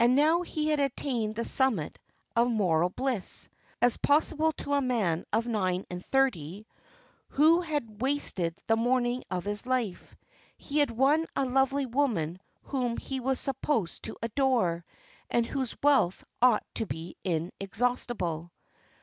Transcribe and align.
And 0.00 0.14
now 0.16 0.40
he 0.40 0.68
had 0.68 0.80
attained 0.80 1.34
the 1.34 1.44
summit 1.44 1.98
of 2.34 2.50
mortal 2.50 2.88
bliss, 2.88 3.50
as 3.82 3.98
possible 3.98 4.52
to 4.52 4.72
a 4.72 4.80
man 4.80 5.26
of 5.30 5.46
nine 5.46 5.84
and 5.90 6.02
thirty, 6.02 6.66
who 7.28 7.60
had 7.60 8.00
wasted 8.00 8.58
the 8.66 8.78
morning 8.78 9.22
of 9.30 9.44
life. 9.66 10.16
He 10.56 10.78
had 10.78 10.90
won 10.90 11.26
a 11.36 11.44
lovely 11.44 11.84
woman 11.84 12.40
whom 12.62 12.96
he 12.96 13.20
was 13.20 13.38
supposed 13.38 14.04
to 14.04 14.16
adore, 14.22 14.86
and 15.28 15.44
whose 15.44 15.76
wealth 15.82 16.24
ought 16.40 16.64
to 16.76 16.86
be 16.86 17.18
inexhaustible. 17.22 18.50